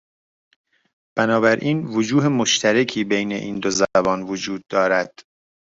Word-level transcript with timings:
بنابراین 1.17 1.77
وجوه 1.95 2.25
مشترکی 2.29 3.03
بین 3.03 3.31
این 3.31 3.59
دو 3.59 3.69
زبان 3.69 4.21
وجود 4.23 4.61
دارد 4.71 5.19